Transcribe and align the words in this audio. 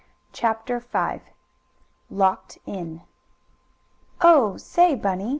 CHAPTER 0.33 0.79
V 0.79 1.21
LOCKED 2.09 2.57
IN 2.65 3.01
"On, 4.23 4.57
say, 4.57 4.95
Bunny!" 4.95 5.29